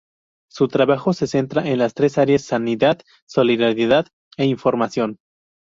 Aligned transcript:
Su 0.49 0.67
trabajo 0.67 1.13
se 1.13 1.27
centra 1.27 1.63
en 1.69 1.79
tres 1.93 2.17
áreas: 2.17 2.41
"Sanidad", 2.41 3.01
"Solidaridad" 3.27 4.07
e 4.35 4.45
"Información". 4.47 5.19